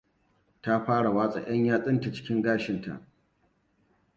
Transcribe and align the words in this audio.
Ta 0.61 0.73
fara 0.85 1.09
watsa 1.15 1.39
ƴan 1.47 1.65
yatsunta 1.65 2.13
cikin 2.13 2.41
gashinta. 2.41 3.01